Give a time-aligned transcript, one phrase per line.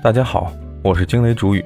[0.00, 0.52] 大家好，
[0.84, 1.64] 我是惊雷主语。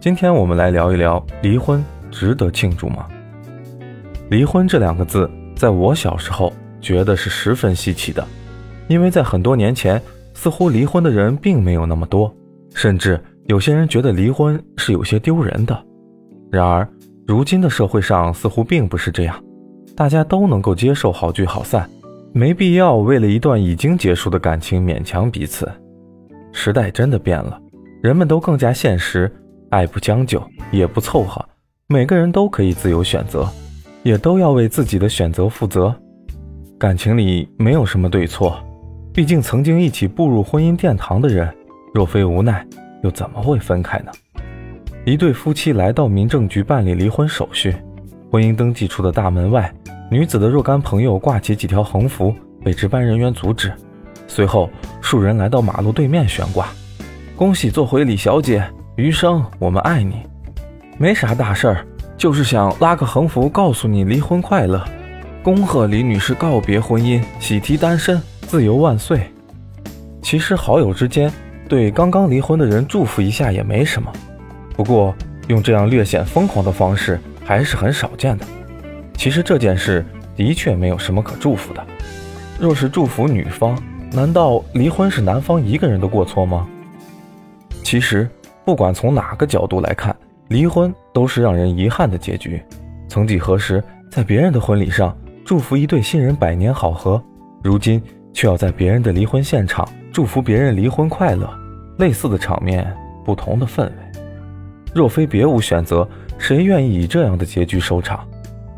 [0.00, 3.06] 今天我们来聊一聊离婚值得庆祝吗？
[4.28, 8.26] 离婚这两个字，在我小时候觉得是十分稀奇的，
[8.88, 10.02] 因为在很多年前，
[10.34, 12.34] 似乎离婚的人并没有那么多，
[12.74, 15.86] 甚至有些人觉得离婚是有些丢人的。
[16.50, 16.86] 然而，
[17.28, 19.40] 如今的社会上似乎并不是这样，
[19.94, 21.88] 大家都能够接受好聚好散，
[22.32, 25.70] 没必要为了一段已经结束的感情勉强彼此。
[26.56, 27.60] 时代真的变了，
[28.02, 29.30] 人们都更加现实，
[29.68, 30.42] 爱不将就，
[30.72, 31.44] 也不凑合，
[31.86, 33.46] 每个人都可以自由选择，
[34.02, 35.94] 也都要为自己的选择负责。
[36.78, 38.58] 感情里没有什么对错，
[39.12, 41.54] 毕竟曾经一起步入婚姻殿堂的人，
[41.92, 42.66] 若非无奈，
[43.02, 44.10] 又怎么会分开呢？
[45.04, 47.76] 一对夫妻来到民政局办理离婚手续，
[48.32, 49.70] 婚姻登记处的大门外，
[50.10, 52.34] 女子的若干朋友挂起几条横幅，
[52.64, 53.70] 被值班人员阻止。
[54.26, 54.68] 随后，
[55.00, 56.68] 数人来到马路对面悬挂，
[57.36, 58.64] 恭喜做回李小姐，
[58.96, 60.22] 余生我们爱你。
[60.98, 64.82] 没啥大事儿，就是想拉个横幅告诉你离婚快乐，
[65.42, 69.30] 恭贺李女士告别婚姻，喜提单身，自由万岁。
[70.22, 71.32] 其实好友之间
[71.68, 74.12] 对刚刚离婚的人祝福一下也没什么，
[74.74, 75.14] 不过
[75.48, 78.46] 用这样略显疯狂的方式还是很少见的。
[79.16, 81.86] 其实这件事的确没有什么可祝福的，
[82.58, 83.78] 若是祝福女方。
[84.12, 86.66] 难道离婚是男方一个人的过错吗？
[87.82, 88.28] 其实，
[88.64, 90.14] 不管从哪个角度来看，
[90.48, 92.62] 离婚都是让人遗憾的结局。
[93.08, 97.22] 曾几何时，在别人的婚礼上祝福一对新人百年好合，
[97.62, 101.48] 如今却要在别人的离婚现场祝福别人离婚快乐。
[101.98, 102.90] 类似的场面，
[103.24, 103.92] 不同的氛围。
[104.94, 108.26] 若非别无选择，谁愿意以这样的结局收场？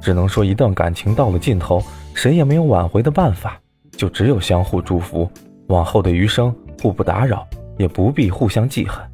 [0.01, 1.83] 只能说，一段感情到了尽头，
[2.15, 3.61] 谁也没有挽回的办法。
[3.99, 5.29] 就只有相互祝福，
[5.67, 7.45] 往后的余生互不打扰，
[7.77, 9.05] 也不必互相记恨。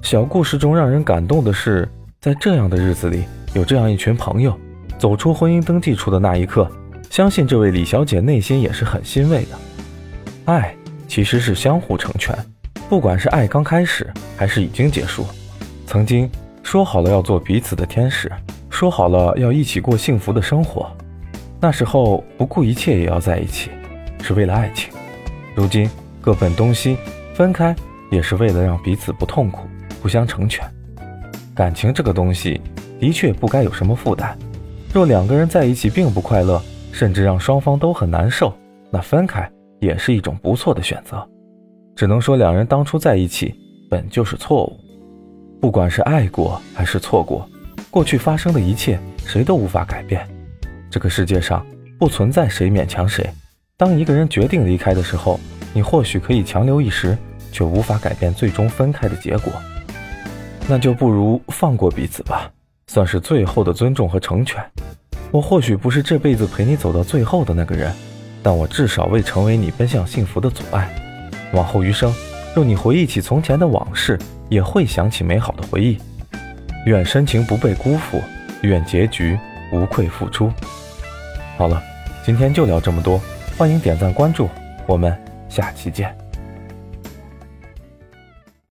[0.00, 1.86] 小故事中让人感动的是，
[2.22, 4.58] 在这样的日子里，有这样一群朋友，
[4.98, 6.66] 走出婚姻登记处的那一刻，
[7.10, 9.58] 相信这位李小姐内心也是很欣慰的。
[10.46, 10.74] 爱
[11.06, 12.34] 其实是相互成全，
[12.88, 15.26] 不管是爱刚开始还是已经结束，
[15.86, 16.30] 曾经
[16.62, 18.32] 说好了要做彼此的天使，
[18.70, 20.90] 说好了要一起过幸福的生活，
[21.60, 23.70] 那时候不顾一切也要在一起。
[24.24, 24.90] 是为了爱情，
[25.54, 25.86] 如今
[26.18, 26.96] 各奔东西，
[27.34, 27.76] 分开
[28.10, 29.68] 也是为了让彼此不痛苦，
[30.00, 30.66] 互相成全。
[31.54, 32.58] 感情这个东西
[32.98, 34.34] 的确不该有什么负担。
[34.94, 36.58] 若两个人在一起并不快乐，
[36.90, 38.50] 甚至让双方都很难受，
[38.90, 39.46] 那分开
[39.78, 41.22] 也是一种不错的选择。
[41.94, 43.54] 只能说两人当初在一起
[43.90, 44.80] 本就是错误。
[45.60, 47.46] 不管是爱过还是错过，
[47.90, 50.26] 过去发生的一切谁都无法改变。
[50.90, 51.64] 这个世界上
[51.98, 53.28] 不存在谁勉强谁。
[53.76, 55.40] 当一个人决定离开的时候，
[55.72, 57.18] 你或许可以强留一时，
[57.50, 59.52] 却无法改变最终分开的结果。
[60.68, 62.48] 那就不如放过彼此吧，
[62.86, 64.64] 算是最后的尊重和成全。
[65.32, 67.92] 我或许不是这辈子陪你走到最后的那个人，
[68.44, 70.88] 但我至少未成为你奔向幸福的阻碍。
[71.52, 72.14] 往后余生，
[72.54, 74.16] 若你回忆起从前的往事，
[74.48, 75.98] 也会想起美好的回忆。
[76.86, 78.22] 愿深情不被辜负，
[78.62, 79.36] 愿结局
[79.72, 80.52] 无愧付出。
[81.58, 81.82] 好了，
[82.24, 83.20] 今天就聊这么多。
[83.56, 84.48] 欢迎点赞关注，
[84.84, 85.16] 我们
[85.48, 86.23] 下期见。